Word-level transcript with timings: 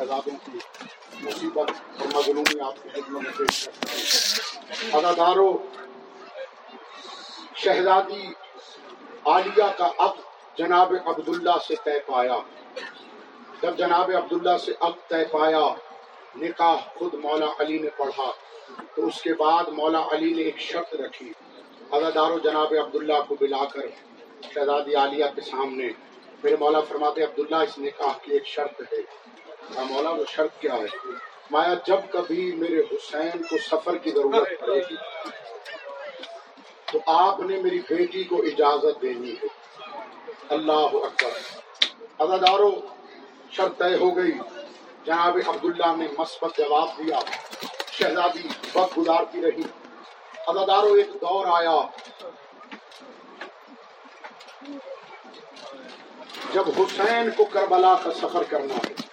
شہزادوں 0.00 0.36
کی 0.44 0.58
مصیبت 1.22 1.70
اور 2.00 2.08
مظلومی 2.14 2.60
آپ 2.60 2.74
کی 2.82 2.88
خدمت 2.88 3.22
میں 3.22 3.32
پیش 3.38 3.64
کرتا 3.64 3.94
ہوں 3.94 4.98
اداداروں 4.98 5.58
شہزادی 7.56 8.26
عالیہ 9.24 9.66
کا 9.78 9.90
اب 9.98 10.16
جناب 10.58 10.94
عبداللہ 11.06 11.50
سے 11.68 11.74
طے 11.84 11.98
پایا۔ 12.06 12.36
جب 13.62 13.76
جناب 13.76 14.10
عبداللہ 14.16 14.58
سے 14.58 14.72
اب 14.80 14.92
طے 15.08 15.24
پایا، 15.30 15.74
نکاح 16.36 16.76
خود 16.94 17.14
مولا 17.14 17.46
علی 17.58 17.78
نے 17.78 17.88
پڑھا۔ 17.96 18.32
تو 18.94 19.06
اس 19.06 19.22
کے 19.22 19.34
بعد 19.34 19.64
مولا 19.68 20.02
علی 20.10 20.34
نے 20.34 20.42
ایک 20.42 20.58
شرط 20.58 20.94
رکھی۔ 20.94 21.32
ادادارو 21.90 22.38
جناب 22.38 22.74
عبداللہ 22.86 23.20
کو 23.28 23.36
بلا 23.40 23.64
کر 23.64 23.80
شہزادی 24.54 24.94
عالیہ 24.94 25.24
کے 25.34 25.40
سامنے۔ 25.40 25.88
میرے 26.42 26.56
مولا 26.60 26.80
فرماتے، 26.80 27.22
عبداللہ، 27.22 27.56
اس 27.56 27.78
نکاح 27.78 28.12
کی 28.22 28.32
ایک 28.32 28.46
شرط 28.46 28.80
ہے۔ 28.80 29.20
مولا، 29.78 30.10
وہ 30.10 30.24
شرط 30.28 30.60
کیا 30.60 30.74
ہے؟ 30.74 31.08
مایا، 31.50 31.74
جب 31.86 31.96
کبھی 32.12 32.52
میرے 32.52 32.80
حسین 32.80 33.42
کو 33.42 33.56
سفر 33.70 33.96
کی 33.96 34.10
ضرورت 34.10 34.60
پڑے 34.60 34.80
گی، 34.90 34.94
تو 36.92 36.98
آپ 37.06 37.40
نے 37.40 37.62
میری 37.62 37.78
بیٹی 37.78 38.24
کو 38.24 38.42
اجازت 38.42 39.02
دینی 39.02 39.32
ہے۔ 39.32 39.46
اللہ 40.48 40.72
اکبر۔ 40.72 41.30
ادادارو 42.18 42.80
شرط 43.50 43.78
طے 43.78 43.96
ہو 44.00 44.16
گئی۔ 44.16 44.32
جناب 45.04 45.38
عبداللہ 45.46 45.96
نے 45.96 46.06
مثبت 46.18 46.58
جواب 46.58 46.88
دیا۔ 46.98 47.18
شہزادی 47.92 48.48
وقت 48.74 48.98
گزارتی 48.98 49.42
رہی۔ 49.42 49.62
ادادارو 50.46 50.92
ایک 50.92 51.08
دور 51.14 51.46
آیا۔ 51.46 51.76
جب 56.52 56.64
حسین 56.78 57.30
کو 57.36 57.44
کربلا 57.44 57.94
کا 58.04 58.12
سفر 58.12 58.42
کرنا 58.42 58.74
ہے 58.74 59.09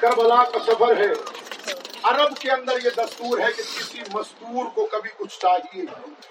کربلا 0.00 0.44
کا 0.44 0.58
سفر 0.66 0.96
ہے۔ 0.96 1.12
عرب 2.02 2.36
کے 2.36 2.50
اندر 2.50 2.72
یہ 2.84 2.90
دستور 2.96 3.38
ہے 3.38 3.46
کہ 3.56 3.62
کسی 3.62 3.98
مزدور 4.14 4.64
کو 4.74 4.86
کبھی 4.86 5.10
کچھ 5.16 5.38
چاہیے 5.40 5.84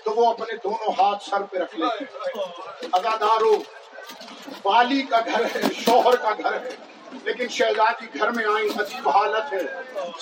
تو 0.04 0.12
وہ 0.12 0.30
اپنے 0.30 0.58
دونوں 0.64 0.92
ہاتھ 1.02 1.24
سر 1.30 1.42
پہ 1.42 1.58
رکھ 1.58 1.76
لیتے 1.76 2.06
ادادارو 2.94 3.56
والی 4.66 5.02
کا 5.02 5.20
گھر 5.26 5.46
ہے، 5.56 5.62
شوہر 5.86 6.16
کا 6.16 6.32
گھر 6.44 6.54
ہے، 6.54 6.70
لیکن 7.24 7.48
شہزادی 7.48 8.20
گھر 8.20 8.32
میں 8.32 8.46
آئی 8.46 8.70
عجیب 8.80 9.10
حالت 9.10 9.54
ہے۔ 9.54 9.62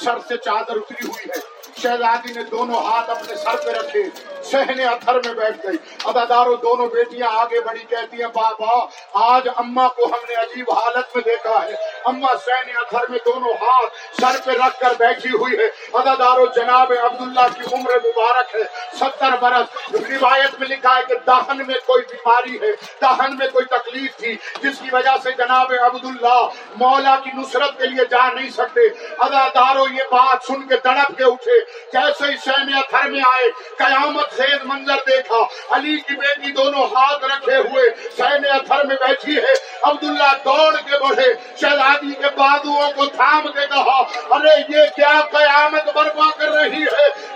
سر 0.03 0.19
سے 0.27 0.37
چادر 0.37 0.75
اتری 0.75 1.07
ہوئی 1.07 1.25
ہے۔ 1.29 1.39
شہزادی 1.81 2.33
نے 2.33 2.43
دونوں 2.43 2.83
ہاتھ 2.85 3.09
اپنے 3.09 3.35
سر 3.35 3.55
پہ 3.65 3.69
رکھے۔ 3.69 4.03
سہنے 4.51 4.85
اتھر 4.85 5.15
میں 5.25 5.33
بیٹھ 5.33 5.67
گئی۔ 5.67 5.77
اداداروں 6.03 6.55
دونوں 6.55 6.87
بیٹیاں 6.87 7.27
آگے 7.39 7.59
بڑی 7.61 7.83
کہتی 7.89 8.17
ہیں 8.21 8.27
بابا 8.27 8.85
آج 9.13 9.47
اما 9.55 9.87
کو 9.87 10.05
ہم 10.05 10.25
نے 10.29 10.35
عجیب 10.35 10.71
حالت 10.71 11.15
میں 11.15 11.23
دیکھا 11.23 11.63
ہے۔ 11.63 11.75
اما 12.05 12.27
سہنے 12.45 12.71
اتھر 12.71 13.09
میں 13.09 13.19
دونوں 13.25 13.53
ہاتھ 13.53 14.21
سر 14.21 14.41
پہ 14.45 14.51
رکھ 14.51 14.79
کر 14.79 14.93
بیٹھی 14.99 15.29
ہوئی 15.29 15.53
ہے۔ 15.59 15.65
اداداروں 15.93 16.45
جناب 16.55 16.93
عبداللہ 17.03 17.47
کی 17.55 17.75
عمر 17.75 17.91
مبارک 18.05 18.55
ہے۔ 18.55 18.95
ستر 18.95 19.35
برس 19.39 19.95
روایت 20.09 20.59
میں 20.59 20.67
لکھا 20.67 20.95
ہے 20.95 21.01
کہ 21.07 21.15
دہن 21.27 21.57
میں 21.67 21.75
کوئی 21.85 22.03
بیماری 22.09 22.55
ہے۔ 22.55 22.71
دہن 23.01 23.37
میں 23.37 23.47
کوئی 23.47 23.65
تکلیف 23.65 24.17
تھی، 24.17 24.33
جس 24.33 24.79
کی 24.79 24.89
وجہ 24.91 25.15
سے 25.23 25.31
جناب 25.31 25.73
عبداللہ 25.83 26.47
مولا 26.75 27.15
کی 27.23 27.29
نصرت 27.37 27.77
کے 27.77 27.87
لیے 27.87 28.05
جا 28.09 28.29
نہیں 28.33 28.49
سکتے۔ 28.49 28.81
اداداروں 29.19 29.85
یہ 29.91 30.03
بات 30.11 30.43
سن 30.47 30.67
کے 30.67 30.75
تڑپ 30.75 31.17
کے 31.17 31.23
اٹھے۔ 31.23 31.59
جیسے 31.93 32.31
ہی 32.31 32.37
سہنے 32.37 32.79
اتھر 32.79 33.09
میں 33.09 33.19
آئے؟ 33.19 33.51
قیامت 33.77 34.34
خیز 34.37 34.63
منظر 34.63 35.03
دیکھا، 35.07 35.41
علی 35.75 35.95
کی 35.97 36.15
بیٹی 36.15 36.51
دونوں 36.51 36.85
ہاتھ 36.95 37.25
رکھے 37.25 37.57
ہوئے 37.57 37.89
سین 38.17 38.45
اتھر 38.51 38.83
میں 38.85 38.95
بیٹھی 39.01 39.37
ہے، 39.37 39.53
عبداللہ 39.83 40.31
دوڑ 40.45 40.73
کے 40.89 40.97
بڑھے، 41.03 41.31
شہزادی 41.61 42.13
کے 42.21 42.29
بادوؤں 42.35 42.91
کو 42.91 43.05
تھام 43.15 43.47
کے 43.47 43.67
کہا، 43.67 43.99
ارے 44.35 44.55
یہ 44.69 44.85
کیا 44.95 45.19
قیامت 45.31 45.93
برپا 45.95 46.29
کر 46.37 46.51
رہی 46.51 46.83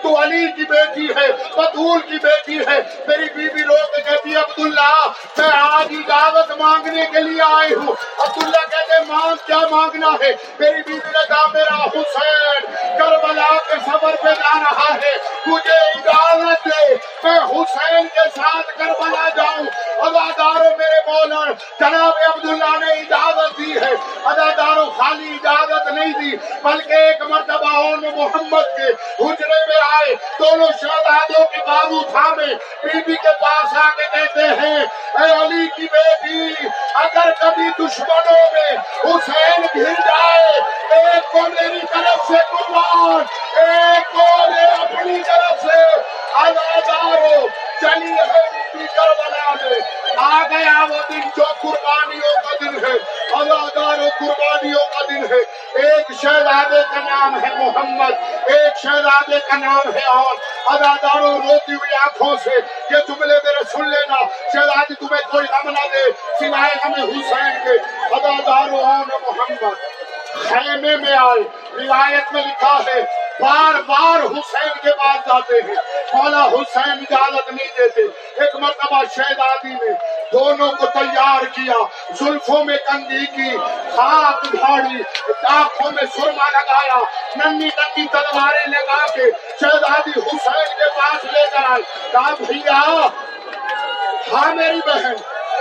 تو 0.09 0.21
علی 0.21 0.51
کی 0.51 0.63
بیٹی 0.63 1.07
ہے 1.15 1.31
بطول 1.31 1.99
کی 1.99 2.17
بیٹی 2.19 2.59
ہے۔ 2.59 2.79
میری 3.07 3.25
بیوی 3.35 3.63
رو 3.63 3.75
کے 3.95 4.01
کہتی 4.01 4.35
عبداللہ، 4.35 5.07
میں 5.37 5.49
آج 5.51 5.87
اجازت 5.91 6.51
مانگنے 6.51 7.05
کے 7.11 7.19
لیے 7.19 7.41
آئی 7.41 7.73
ہوں۔ 7.73 7.93
عبداللہ 8.19 8.65
کہتے 8.71 9.01
مانگ 9.07 9.35
کیا 9.45 9.59
مانگنا 9.71 10.07
ہے؟ 10.07 10.31
میری 10.59 10.81
بیوی 10.81 10.97
نے 10.97 11.27
کہا، 11.27 11.47
میرا 11.53 11.83
حسین 11.83 12.75
کربلا 12.99 13.57
کے 13.67 13.73
سفر 13.85 14.15
پہ 14.23 14.29
جا 14.29 14.59
رہا 14.59 14.95
ہے۔ 14.95 15.17
مجھے 15.45 15.99
اجازت 15.99 16.65
دے، 16.65 16.95
میں 17.23 17.39
حسین 17.39 18.07
کے 18.07 18.29
ساتھ 18.35 18.79
کربلا 18.79 19.29
جاؤں۔ 19.35 19.65
اداداروں 20.01 20.77
میرے 20.77 21.11
مولا 21.11 21.51
جناب 21.79 22.13
عبداللہ 22.27 22.85
نے 22.85 22.93
اجازت 22.93 23.18
دی 23.69 23.79
ہے۔ 23.79 23.93
اداداروں 24.23 24.91
خالی 24.91 25.33
اجازت 25.33 25.87
نہیں 25.87 26.13
دی، 26.13 26.37
بلکہ 26.63 26.93
ایک 26.93 27.21
مرتبہ 27.21 27.77
ان 27.77 28.01
محمد 28.15 28.77
کے 28.77 28.89
حجرے 29.23 29.65
میں 29.67 29.81
آئے۔ 29.81 30.15
دونوں 30.15 30.67
شہزادوں 30.81 31.45
کے 31.45 31.57
بابو 31.67 32.03
تھامے۔ 32.11 32.55
بی 32.83 32.99
بی 33.05 33.15
کے 33.15 33.29
پاس 33.41 33.77
آ 33.77 33.89
کے 33.89 34.17
کہتے 34.17 34.47
ہیں، 34.47 34.85
اے 35.13 35.33
علی 35.41 35.67
کی 35.75 35.87
بیٹی، 35.91 36.67
اگر 36.93 37.29
کبھی 37.41 37.69
دشمنوں 37.79 38.51
میں 38.53 38.77
حسین 39.03 39.61
گر 39.75 39.93
جائے، 40.01 40.59
ایک 40.91 41.31
کو 41.31 41.41
میری 41.41 41.79
چلی 47.81 48.11
ہے 48.11 48.59
کربلا 48.95 49.53
میں 49.61 49.79
آ 50.17 50.43
گیا 50.49 50.85
وہ 50.89 50.97
دن 51.09 51.21
جو 51.37 51.43
قربانیوں 51.61 52.33
کا 52.43 52.53
دن 52.61 52.85
ہے۔ 52.85 52.97
ادادار 53.31 53.97
قربانیوں 54.19 54.85
کا 54.93 55.05
دن 55.09 55.23
ہے۔ 55.33 55.39
ایک 55.83 56.11
شہزادے 56.21 56.81
کا 56.95 57.01
نام 57.09 57.43
ہے 57.43 57.55
محمد، 57.55 58.13
ایک 58.45 58.77
شہزادے 58.77 59.39
کا 59.39 59.57
نام 59.57 59.93
ہے 59.95 60.05
اور 60.05 60.35
اداداروں 60.65 61.33
روتی 61.37 61.73
ہوئی 61.73 61.95
آنکھوں 61.95 62.35
سے، 62.43 62.49
یہ 62.91 62.97
جملے 63.07 63.33
میرے 63.43 63.63
سن 63.71 63.89
لینا۔ 63.89 64.15
شہزادی 64.53 64.93
تمہیں 64.95 65.31
کوئی 65.31 65.47
غم 65.51 65.69
نہ 65.69 65.87
دے 65.93 66.11
سوائے 66.39 66.75
ہمیں 66.85 67.03
حسین 67.03 67.63
کے۔ 67.63 67.77
اداداروں 68.15 68.83
محمد، 69.07 69.73
خیمے 70.49 70.95
میں 70.97 71.13
آئے 71.13 71.41
روایت 71.73 72.33
میں 72.33 72.43
لکھا 72.43 72.79
ہے 72.87 73.18
بار 73.39 73.81
بار 73.81 74.19
حسین 74.19 74.69
کے 74.83 74.91
پاس 74.91 75.15
جاتے 75.15 75.55
ہیں۔ 75.55 75.75
مولا 76.13 76.45
حسین 76.45 76.91
اجازت 76.91 77.53
نہیں 77.53 77.67
دیتے۔ 77.77 78.01
ایک 78.41 78.55
مرتبہ 78.55 79.03
شہزادی 79.15 79.69
نے 79.69 79.93
دونوں 80.31 80.71
کو 80.71 80.85
تیار 80.85 81.45
کیا۔ 81.45 81.73
زلفوں 82.11 82.63
میں 82.65 82.77
کنگھی 82.77 83.25
کی 83.25 83.57
خاک 83.95 84.43
جھاڑی 84.43 85.03
آنکھوں 85.49 85.91
میں 85.91 86.03
سرما 86.15 86.49
لگایا۔ 86.49 86.97
ننی 87.35 87.65
ننی 87.65 88.07
تلواریں 88.11 88.67
لگا 88.67 89.05
کے 89.07 89.31
شہزادی 89.61 90.19
حسین 90.19 90.77
کے 90.77 90.99
پاس 90.99 91.23
لے 91.23 91.49
کر 91.51 91.71
آئی 91.71 91.83
کہا، 92.11 92.35
بھیا 92.39 93.07
ہاں 94.33 94.55
میری 94.55 94.79
بہن۔ 94.85 95.13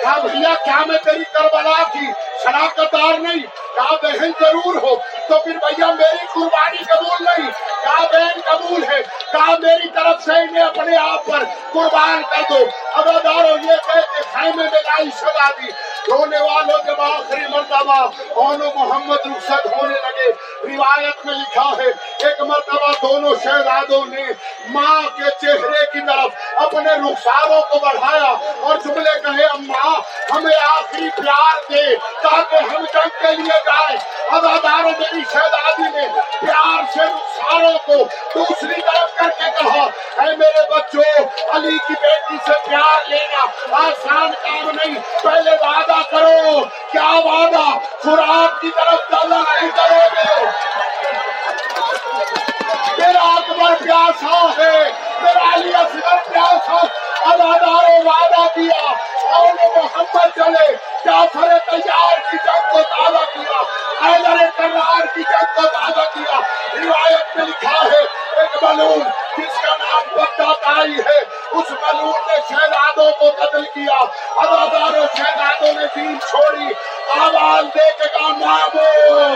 کہا، 0.03 0.19
بھیا، 0.19 0.55
کیا 0.65 0.85
میں 0.87 0.99
تیری 1.05 1.25
کربلا 1.33 1.83
کی 1.93 2.07
شراکت 2.43 2.93
دار 2.93 3.19
نہیں؟ 3.19 3.43
کہا، 3.75 3.97
بہن 4.03 4.31
ضرور 4.41 4.75
ہو۔ 4.83 4.97
تو 5.29 5.39
پھر 5.45 5.53
بھیا 5.53 5.87
میری 5.87 6.27
قربانی 6.35 6.85
قبول 6.85 7.25
نہیں۔ 7.25 7.51
کہا 7.85 8.05
بہن 8.13 8.41
قبول 8.51 8.85
ہے؟ 8.85 9.03
کہا 9.33 9.55
میری 9.59 9.89
طرف 9.89 10.25
سے 10.25 10.33
انہیں 10.33 10.65
اپنے 10.65 10.97
آپ 10.97 11.27
پر 11.27 11.45
قربان 11.73 12.23
کر 12.23 12.43
دو؟ 12.51 12.65
اداداروں 12.99 13.59
یہ 13.63 13.77
کہہ 13.87 14.01
کے 14.17 14.23
خیمے 14.33 14.63
میں 14.63 14.81
لائی 14.81 15.11
سزا 15.17 15.49
دی۔ 15.51 15.69
رونے 16.09 16.39
والوں 16.39 16.79
جب 16.87 17.01
آخری 17.01 17.47
مرتبہ 17.49 17.97
اونو 18.37 18.71
محمد 18.75 19.27
رخصت 19.27 19.67
ہونے 19.67 19.95
لگے۔ 19.95 20.31
روایت 20.75 21.27
میں 21.27 21.35
لکھا 21.35 21.71
ہے، 21.79 21.89
ایک 22.29 22.41
مرتبہ 22.41 22.93
دونوں 23.03 23.35
شہزادوں 23.45 24.05
نے 24.07 24.23
ماں 24.69 25.03
کے 25.17 25.25
چہرے 25.41 25.85
کی 25.93 26.01
طرف 26.07 26.31
اپنے 26.57 26.93
رخساروں 26.95 27.61
کو 27.61 27.79
بڑھایا 27.79 28.33
اور 28.61 28.77
جملے 28.77 29.21
کہے، 29.21 29.45
اماں، 29.45 30.01
ہمیں 30.31 30.57
آخری 30.71 31.09
پیار 31.17 31.73
دے 31.73 31.97
تاکہ 31.97 32.57
ہم 32.57 32.85
جنگ 32.95 33.09
کے 33.21 33.37
لیے 33.37 33.59
جائیں۔ 33.65 33.97
اداداروں 34.31 34.91
میری 34.99 35.21
شہزادی 35.33 35.89
نے 35.95 36.09
پیار 36.41 36.83
سے 36.95 37.01
رخساروں 37.01 37.79
کو 37.87 37.95
دوسری 38.35 38.81
طرف 38.81 39.15
کر 39.15 39.31
کے 39.39 39.51
کہا، 39.59 39.85
اے 40.23 40.37
میرے 40.37 40.63
بچوں، 40.71 41.25
علی 41.53 41.79
کی 41.89 41.95
بیٹی 42.01 42.37
سے 42.47 42.53
پیار 42.69 42.88
لینا 43.09 43.45
آسان 43.73 44.33
کام 44.33 44.71
نہیں، 44.71 44.95
پہلے 45.23 45.51
وعدہ 45.51 46.03
کرو، 46.11 46.65
کیا 46.93 47.11
وعدہ؟ 47.25 47.79
خوراک 48.05 48.61
کی 48.61 48.71
طرف 48.71 49.11
ڈالا 49.11 49.37
نہیں 49.37 49.71
کرو 49.71 50.01
گے۔ 50.15 50.45
میرا 52.99 53.23
اکبر 53.23 53.85
پیاسا 53.85 54.27
ہاں 54.27 54.59
ہے، 54.59 54.93
میرا 55.21 55.55
علی 55.55 55.75
اصغر 55.75 56.17
پیاسا 56.33 56.73
ہاں۔ 56.73 57.09
اداداروں 57.25 58.05
وعدہ 58.05 58.47
کیا 58.55 58.93
اور 59.33 59.77
محمد 59.77 60.37
چلے 60.37 60.75
جعفر 61.05 61.59
تیار 61.71 62.31
کی 62.31 62.37
جنگ 62.45 62.71
کو 62.71 62.83
تازہ 62.83 63.25
کیا، 63.35 63.63
حیدر 64.05 64.49
کرار 64.57 65.07
کی 65.15 65.23
جنگ 65.23 65.55
کو 65.55 65.63
تازہ 65.63 66.05
کیا، 66.15 66.41
روایت 66.75 67.37
میں 67.37 67.47
لکھا 67.47 67.85
ہے 67.85 68.28
ایک 68.39 68.65
بلون 68.65 69.01
جس 69.39 69.61
کا 69.63 69.77
نام 69.77 70.03
بچہ 70.13 70.65
تائی 70.65 70.93
ہے، 70.93 71.19
اس 71.51 71.71
بلون 71.71 72.21
نے 72.27 72.37
شہزادوں 72.49 73.11
کو 73.19 73.31
قتل 73.31 73.65
کیا۔ 73.65 73.97
اداداروں 74.37 75.07
شہزادوں 75.17 75.73
نے 75.73 75.87
دین 75.97 76.21
چھوڑی۔ 76.21 76.67
آواز 77.21 77.65
دے 77.65 77.91
کے 77.99 78.09
کہا، 78.09 78.29
مامو! 78.29 79.29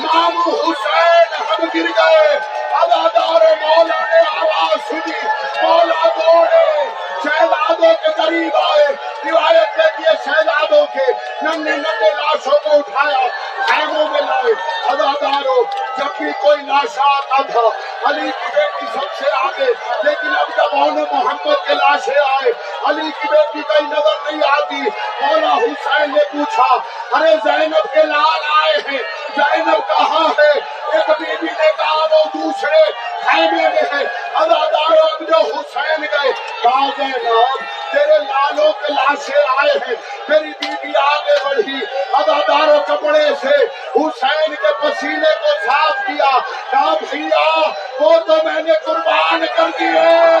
مامو 0.00 0.50
حسین 0.50 1.34
ہم 1.40 1.64
گر 1.74 1.88
گئے۔ 1.96 2.38
ادادار 2.72 3.54
مولا 3.60 4.04
نے 4.10 4.38
آواز 4.38 4.88
سنی۔ 4.88 5.26
مولا 5.62 6.08
دوڑے۔ 6.08 6.88
شہزادوں 7.24 7.94
کے 8.02 8.10
قریب 8.16 8.56
آئے۔ 8.56 9.13
روایت 9.30 9.76
دیتی 9.76 10.02
ہے 10.02 10.14
شہزادوں 10.24 10.86
کے 10.86 11.12
ننے 11.42 11.70
ننے 11.70 12.10
لاشوں 12.16 12.58
کو 12.64 12.70
اٹھایا 12.78 13.26
خیموں 13.68 14.08
میں 14.08 14.20
لائے۔ 14.20 14.52
اداداروں 14.88 15.64
جب 15.98 16.18
بھی 16.18 16.32
کوئی 16.42 16.62
لاش 16.62 16.98
آتا 16.98 17.42
تھا 17.42 17.60
علی 18.04 18.30
کی 18.30 18.56
بیٹی 18.56 18.86
سب 18.92 19.16
سے 19.18 19.24
آگے، 19.36 19.72
لیکن 20.02 20.28
اب 20.28 20.48
جب 20.56 20.76
انہوں 20.76 21.06
محمد 21.12 21.66
کے 21.66 21.74
لاشیں 21.74 22.20
آئے، 22.26 22.52
علی 22.84 23.10
کی 23.20 23.28
بیٹی 23.30 23.60
کئی 23.68 23.86
نظر 23.86 24.30
نہیں 24.30 24.50
آتی۔ 24.50 24.82
مولا 25.20 25.56
حسین 25.56 26.10
نے 26.10 26.24
پوچھا، 26.32 26.76
ارے 27.18 27.34
زینب 27.44 27.94
کے 27.94 28.02
لال 28.02 28.42
آئے 28.62 28.76
ہیں، 28.90 29.02
زینب 29.36 29.88
کہاں 29.88 30.28
ہے؟ 30.38 30.52
ایک 30.92 31.10
بی 31.18 31.36
بی 31.40 31.46
نے 31.58 31.72
کہا 31.76 32.04
وہ 32.10 32.24
دوسرے 32.34 32.92
خیمے 33.26 33.68
میں 33.68 33.98
ہے۔ 33.98 34.04
اداداروں 34.34 35.08
اب 35.12 35.20
جو 35.20 35.36
حسین 35.36 36.02
گئے، 36.02 36.32
کہا، 36.62 36.88
زینب، 36.96 37.60
تیرے 37.92 38.18
لالوں 38.18 38.72
کے 38.72 38.92
سے 39.16 39.32
آئے 39.38 39.78
ہیں۔ 39.88 39.94
میری 40.28 40.52
بیوی 40.60 40.92
آگے 40.96 41.44
بڑھی 41.44 41.78
اداداروں 42.12 42.82
کپڑے 42.88 43.28
سے۔ 43.40 43.64
حسین 43.96 44.54
کے 44.54 44.72
پسینے 44.82 45.34
کو 45.40 45.66
صاف 45.66 46.06
کیا۔ 46.06 46.38
کام 46.70 46.94
کیا 47.10 47.70
وہ 48.00 48.18
تو 48.18 48.34
میں 48.44 48.62
نے 48.62 48.72
قربان 48.84 49.44
کر 49.56 49.64
دیے 49.80 50.38